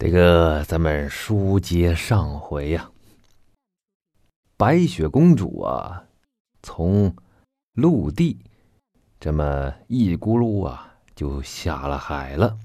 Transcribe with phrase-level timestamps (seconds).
[0.00, 2.88] 这个咱们书接上回呀，
[4.56, 6.04] 白雪公主啊，
[6.62, 7.12] 从
[7.72, 8.38] 陆地
[9.18, 12.56] 这么一咕噜啊，就下了海了。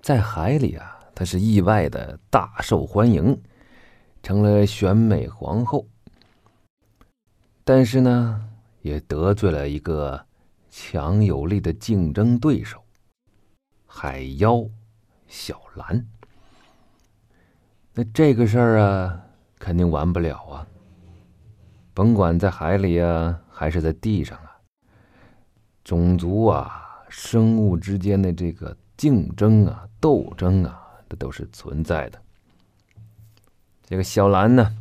[0.00, 3.40] 在海里啊，她是意外的大受欢迎，
[4.24, 5.86] 成了选美皇后。
[7.62, 8.44] 但是呢，
[8.82, 10.26] 也得罪了一个
[10.68, 12.82] 强有力的竞争对手——
[13.86, 14.68] 海妖。
[15.30, 16.04] 小兰，
[17.94, 19.24] 那这个事儿啊，
[19.60, 20.66] 肯定完不了啊。
[21.94, 24.60] 甭管在海里啊，还是在地上啊，
[25.84, 32.20] 种族啊、生物之间的这个竞争啊、斗争啊，这都是存在的。
[33.84, 34.76] 这个小兰呢，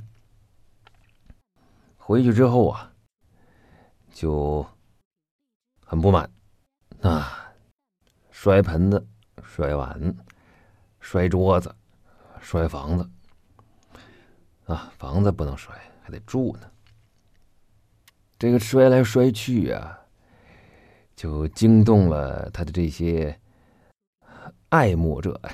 [1.97, 2.91] 回去之后啊，
[4.11, 4.65] 就
[5.85, 6.27] 很不满
[7.01, 7.53] 啊，
[8.31, 9.07] 摔盆子，
[9.43, 10.15] 摔碗。
[10.99, 11.73] 摔桌子，
[12.41, 13.09] 摔房子，
[14.65, 16.69] 啊，房子不能摔，还得住呢。
[18.37, 19.99] 这个摔来摔去啊，
[21.15, 23.39] 就惊动了他的这些
[24.69, 25.51] 爱慕者呀。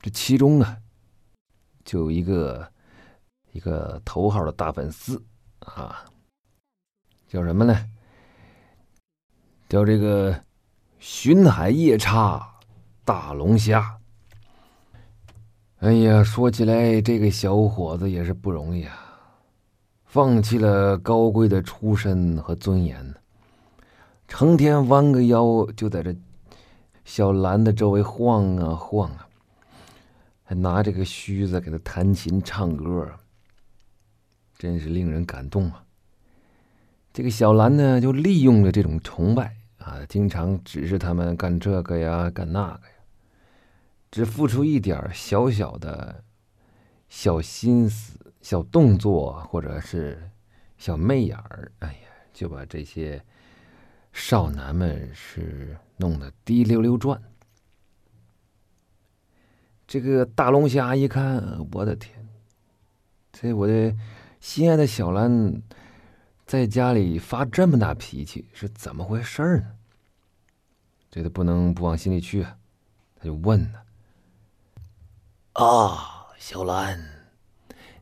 [0.00, 0.76] 这其中啊，
[1.84, 2.70] 就有一个
[3.52, 5.22] 一个头号的大粉丝
[5.60, 6.04] 啊，
[7.28, 7.88] 叫什么呢？
[9.68, 10.44] 叫这个
[10.98, 12.51] 巡海夜叉。
[13.04, 13.98] 大龙虾，
[15.80, 18.96] 哎呀，说起来，这个小伙子也是不容易啊！
[20.04, 23.14] 放弃了高贵的出身和尊严，
[24.28, 26.14] 成天弯个腰就在这
[27.04, 29.26] 小兰的周围晃啊晃啊，
[30.44, 33.10] 还拿这个须子给他弹琴唱歌，
[34.56, 35.82] 真是令人感动啊！
[37.12, 42.91] 这个小兰呢，就利用了这种崇拜啊，经常指示他们干这个呀，干那个。
[44.12, 46.22] 只付出一点小小的、
[47.08, 50.30] 小心思、小动作，或者是
[50.76, 51.98] 小媚眼儿，哎呀，
[52.30, 53.24] 就把这些
[54.12, 57.22] 少男们是弄得滴溜溜转。
[59.86, 62.28] 这个大龙虾一看，我的天，
[63.32, 63.96] 这我的
[64.40, 65.62] 心爱的小兰
[66.44, 69.74] 在家里发这么大脾气，是怎么回事呢？
[71.10, 72.58] 这都不能不往心里去啊！
[73.16, 73.78] 他就问呢。
[75.52, 76.98] 啊小兰，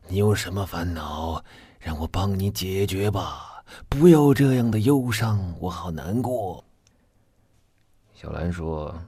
[0.07, 1.43] 你有什么烦恼？
[1.79, 3.65] 让我帮你解决吧！
[3.89, 6.63] 不要这样的忧伤，我好难过。
[8.13, 9.01] 小兰说：“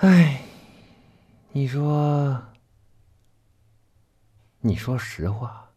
[0.00, 0.40] 哎，
[1.50, 2.42] 你说，
[4.60, 5.68] 你说实话，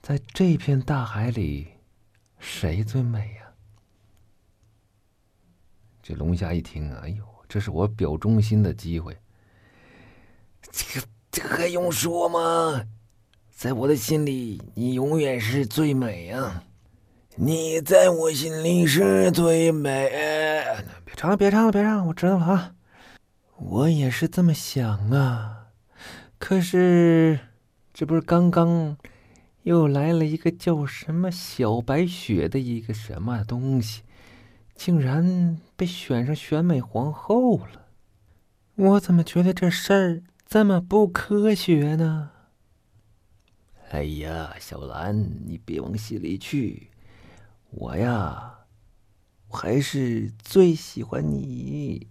[0.00, 1.72] 在这片大海里，
[2.38, 3.52] 谁最美呀？”
[6.00, 7.35] 这龙虾一听，哎呦！
[7.48, 9.16] 这是我表忠心的机会，
[10.70, 12.84] 这个这还用说吗？
[13.54, 16.62] 在我的心里，你永远是最美啊！
[17.36, 20.10] 你在我心里是最美。
[21.04, 22.74] 别唱了，别唱了，别唱了，我知道了啊！
[23.56, 25.68] 我也是这么想啊，
[26.38, 27.38] 可是
[27.94, 28.98] 这不是刚刚
[29.62, 34.02] 又来了一个叫什么小白雪的一个什么东西？
[34.76, 37.86] 竟然被选上选美皇后了，
[38.74, 42.30] 我怎么觉得这事儿这么不科学呢？
[43.90, 46.90] 哎呀，小兰，你别往心里去，
[47.70, 48.66] 我呀，
[49.48, 52.08] 还是最喜欢你。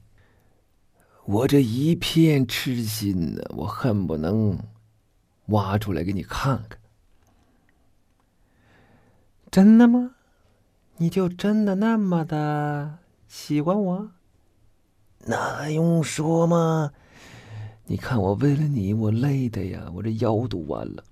[1.25, 4.57] 我这一片痴心呢，我恨不能
[5.47, 6.79] 挖出来给你看看。
[9.51, 10.15] 真的吗？
[10.97, 14.11] 你就真的那么的喜欢我？
[15.27, 16.91] 那还用说吗？
[17.87, 21.03] 你看我为了你，我累的呀，我这腰都弯了。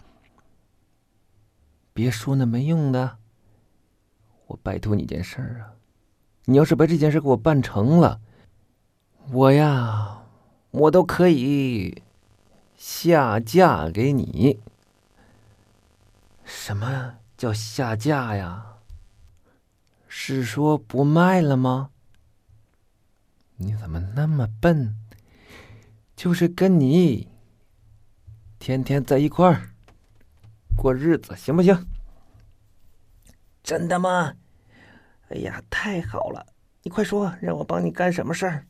[1.94, 3.18] 别说那没用的，
[4.48, 5.74] 我拜托你件事儿啊！
[6.46, 8.20] 你要是把这件事给我办成了，
[9.32, 10.24] 我呀，
[10.72, 12.02] 我都可以
[12.76, 14.60] 下嫁给你。
[16.44, 18.73] 什么叫下嫁呀？
[20.16, 21.90] 是说不卖了吗？
[23.58, 24.96] 你怎么那么笨？
[26.16, 27.30] 就是跟你
[28.60, 29.74] 天天在一块儿
[30.78, 31.88] 过日子，行不行？
[33.64, 34.36] 真的吗？
[35.30, 36.46] 哎呀，太好了！
[36.84, 38.68] 你快说，让我帮你干什么事儿？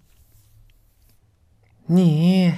[1.88, 2.54] 你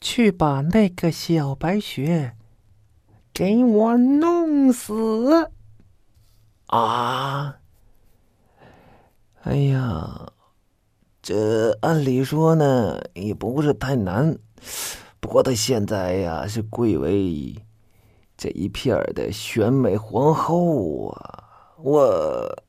[0.00, 2.34] 去把那个小白雪
[3.34, 5.52] 给我弄死
[6.68, 7.59] 啊！
[9.42, 10.32] 哎呀，
[11.22, 14.38] 这按理说呢，也不是太难。
[15.18, 17.56] 不过他现在呀，是贵为
[18.36, 21.74] 这一片的选美皇后啊！
[21.78, 22.64] 我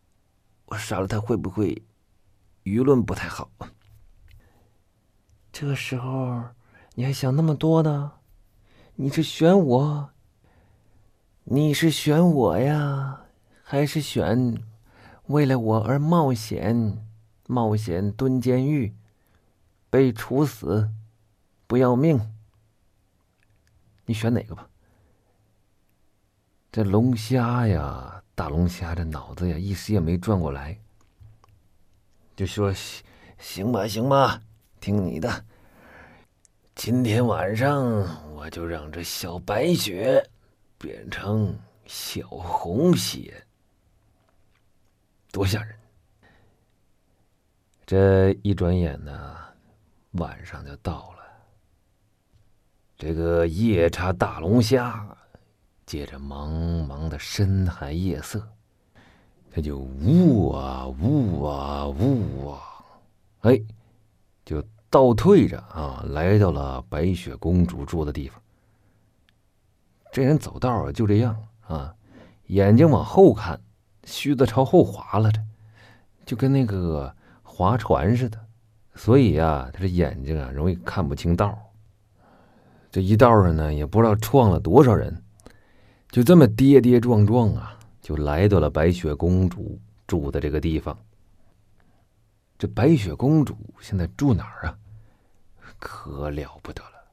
[0.68, 1.84] 我杀了他会不会
[2.64, 3.50] 舆论不太好？
[5.52, 6.42] 这时候
[6.96, 8.14] 你还想那么多呢？
[8.96, 10.10] 你是选我？
[11.44, 13.24] 你是选我呀，
[13.62, 14.64] 还是选
[15.32, 17.08] 为了我而冒险？
[17.48, 18.94] 冒险蹲监狱，
[19.90, 20.90] 被处死，
[21.68, 22.20] 不要命？
[24.06, 24.68] 你选哪个吧？
[26.72, 30.78] 这龙虾呀，大龙虾这脑子呀，一时也没转过来，
[32.36, 32.74] 就说
[33.38, 34.42] ：“行吧，行吧，
[34.80, 35.46] 听你的。
[36.74, 40.26] 今天晚上我就让这小白雪
[40.78, 41.54] 变成
[41.86, 43.46] 小红血，
[45.32, 45.76] 多吓人！”
[47.86, 49.36] 这一转眼呢，
[50.12, 51.18] 晚上就到了。
[52.98, 55.06] 这个夜叉大龙虾，
[55.86, 58.48] 借着茫茫的深海夜色，
[59.52, 62.62] 他就呜啊呜啊呜啊，
[63.42, 63.60] 哎，
[64.46, 68.42] 就倒退着啊，来到了白雪公主住的地方。
[70.12, 71.94] 这人走道啊，就这样啊，
[72.48, 73.60] 眼睛往后看，
[74.04, 75.42] 须子朝后滑了着，
[76.26, 78.40] 就跟那个划船似的，
[78.96, 81.58] 所以啊，他这眼睛啊，容易看不清道。
[82.92, 85.24] 这一道上呢，也不知道撞了多少人，
[86.10, 90.98] 就这么跌跌撞撞啊，就来到了白雪公主住的这个地方。
[92.58, 94.78] 这白雪公主现在住哪儿啊？
[95.80, 97.12] 可了不得了，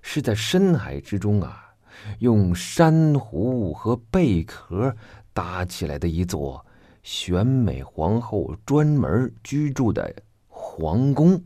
[0.00, 1.74] 是在深海之中啊，
[2.20, 4.96] 用珊瑚和贝壳
[5.40, 6.62] 搭起来的一座
[7.02, 10.14] 选美皇后专门居住的
[10.46, 11.42] 皇宫。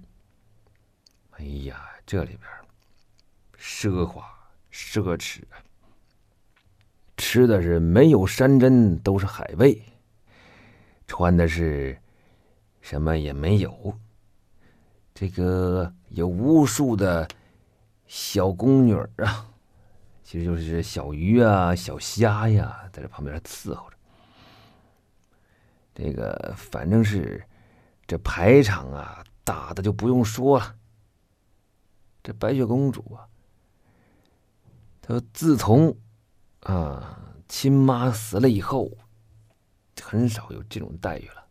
[1.31, 2.41] 哎呀，这里边。
[3.56, 4.29] 奢华
[4.73, 5.43] 奢侈，
[7.17, 9.81] 吃的是没有山珍都是海味，
[11.06, 11.96] 穿的是
[12.81, 13.96] 什么也没有。
[15.14, 17.29] 这个有无数的
[18.08, 19.46] 小宫女啊，
[20.25, 23.97] 其实就是小鱼啊、小虾呀，在这旁边伺候着。
[25.94, 27.47] 这个反正是
[28.06, 30.75] 这排场啊，大的就不用说了。
[32.23, 33.29] 这白雪公主啊。
[35.03, 35.94] 他自从
[36.61, 38.91] 啊亲妈死了以后，
[40.03, 41.44] 很少有这种待遇了。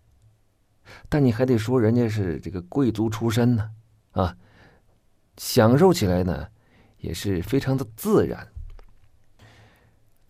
[1.07, 3.71] 但你还得说人家是这个贵族出身呢，
[4.13, 4.35] 啊，
[5.37, 6.47] 享受起来呢
[6.97, 8.51] 也是非常的自然。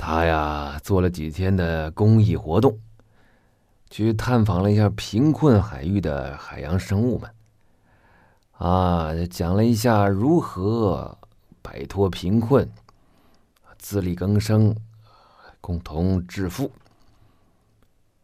[0.05, 2.77] 他呀做了几天的公益活动，
[3.89, 7.31] 去探访了一下贫困海域的海洋生物们，
[8.57, 11.17] 啊，讲了一下如何
[11.61, 12.69] 摆脱贫困。
[13.77, 14.75] 自力更生，
[15.61, 16.69] 共同致富。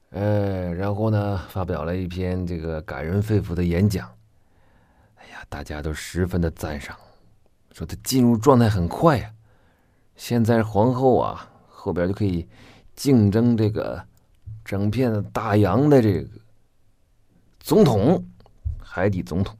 [0.09, 4.05] 呃，然后呢，发表了一篇这个感人肺腑的演讲。
[5.15, 6.97] 哎呀，大家都十分的赞赏，
[7.71, 9.31] 说他进入状态很快呀。
[10.17, 11.48] 现在皇后啊，
[11.79, 12.45] 后边就可以
[12.93, 14.05] 竞争这个
[14.65, 16.29] 整片大洋的这个
[17.59, 18.21] 总统，
[18.77, 19.57] 海底总统，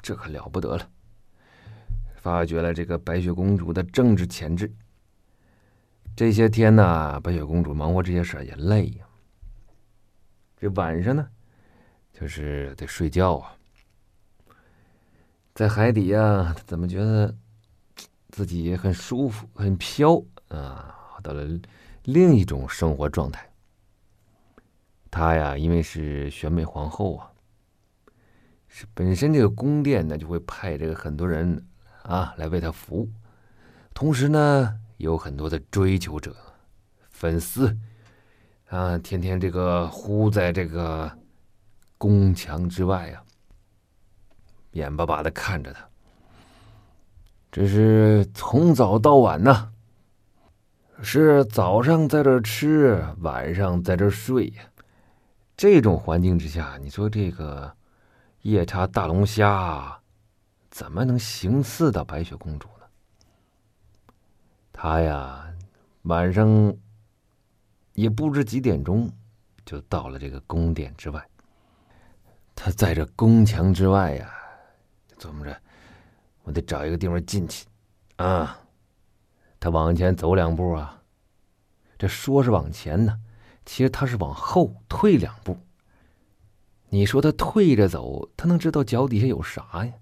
[0.00, 0.88] 这可了不得了。
[2.14, 4.72] 发掘了这个白雪公主的政治潜质。
[6.14, 9.04] 这些天呢，白雪公主忙活这些事也累呀。
[10.56, 11.28] 这晚上呢，
[12.12, 13.56] 就是得睡觉啊。
[15.52, 17.34] 在海底呀，怎么觉得
[18.28, 20.22] 自己很舒服、很飘
[20.58, 21.18] 啊？
[21.22, 21.46] 到了
[22.04, 23.48] 另一种生活状态。
[25.10, 27.30] 她呀，因为是选美皇后啊，
[28.68, 31.66] 是本身这个宫殿呢，就会派这个很多人。
[32.02, 33.08] 啊，来为他服务，
[33.94, 36.34] 同时呢，有很多的追求者、
[37.10, 37.78] 粉丝，
[38.66, 41.16] 啊，天天这个呼在这个
[41.96, 43.22] 宫墙之外呀，
[44.72, 45.88] 眼巴巴的看着他。
[47.52, 49.71] 这是从早到晚呢，
[51.02, 54.62] 是早上在这吃，晚上在这睡呀。
[55.56, 57.70] 这种环境之下，你说这个
[58.42, 59.98] 夜叉大龙虾。
[60.70, 62.86] 怎么能行刺到白雪公主呢？
[64.72, 65.44] 他呀，
[66.04, 66.74] 晚上
[67.92, 69.10] 也不知几点钟，
[69.66, 71.22] 就到了这个宫殿之外。
[72.54, 74.32] 他在这宫墙之外呀，
[75.18, 75.54] 琢磨着，
[76.42, 77.66] 我得找一个地方进去。
[78.16, 78.58] 啊，
[79.62, 81.04] 他往前走两步啊，
[81.96, 83.20] 这说是往前呢，
[83.64, 85.56] 其实他是往后退两步。
[86.88, 89.92] 你说他退着走，他能知道脚底下有啥呀？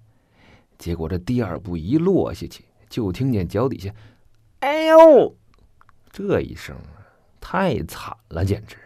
[0.79, 3.95] 结果这第二步一落下去，就听见脚底下
[4.61, 5.37] “哎呦”
[6.11, 6.75] 这一声，
[7.39, 8.79] 太惨了，简直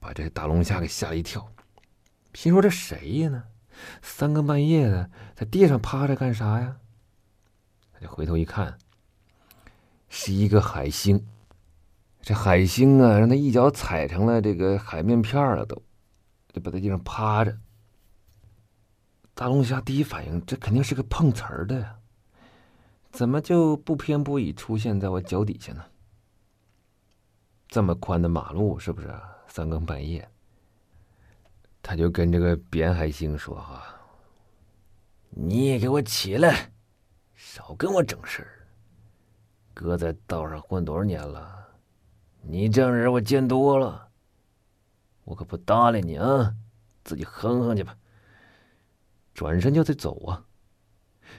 [0.00, 1.46] 把这大龙虾给吓了一跳。
[2.32, 3.44] 心说这谁呀呢？
[4.00, 6.78] 三更半夜的在地上趴着干啥呀？
[7.92, 8.78] 他就回头一看，
[10.14, 11.26] 是一个海星。
[12.20, 15.74] 这海星啊，让他一脚踩成了这个海面片了，都。
[16.52, 17.58] 就把在地上趴着。
[19.32, 21.96] 大龙虾第一反应，这肯定是个碰瓷儿的呀，
[23.10, 25.82] 怎么就不偏不倚出现在我脚底下呢？
[27.68, 29.10] 这么宽的马路，是不是？
[29.48, 30.28] 三更半夜，
[31.82, 33.82] 他就跟这个扁海星说：“哈，
[35.30, 36.70] 你也给我起来，
[37.34, 38.61] 少跟我整事儿。
[39.74, 41.68] 哥在道上混多少年了，
[42.42, 44.08] 你这样人我见多了。”
[45.24, 46.54] 我可不搭理你啊！
[47.04, 47.96] 自己哼哼去吧。
[49.32, 50.44] 转身就得走啊，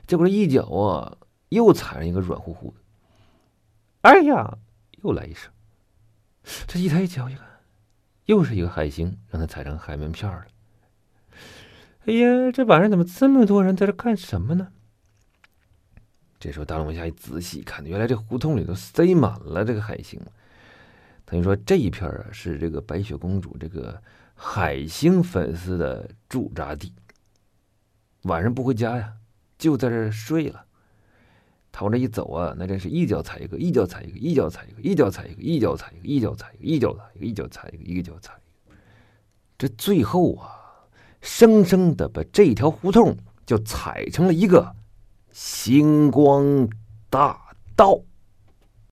[0.07, 1.17] 结果这一脚啊，
[1.49, 2.77] 又踩上一个软乎乎的。
[4.01, 4.57] 哎呀！
[5.03, 5.51] 又来一声。
[6.65, 7.45] 这一抬脚一看，
[8.25, 10.45] 又是一个海星，让他踩成海绵片了。
[12.05, 14.71] 哎呀，这晚上怎么这么多人在这干什么呢？
[16.43, 20.19] 这时候大龙虾一仔细一看，原来这胡同里头塞满了这个海星。
[21.23, 23.97] 等于说这一片啊是这个白雪公主这个
[24.35, 26.91] 海星粉丝的驻扎地。
[28.23, 29.13] 晚上不回家呀，
[29.57, 30.65] 就在这睡了。
[31.71, 38.77] 他往这一走啊，那真是一脚踩一个，一脚踩一个，一脚踩一个，一脚踩一个，一脚踩一个，一脚踩一个，一脚踩一个，一脚踩一个，一脚踩一个。
[39.57, 40.51] 这最后啊，
[41.21, 44.75] 生生的把这条胡同就踩成了一个
[45.33, 46.69] 星光
[47.09, 47.35] 大
[47.75, 47.99] 道。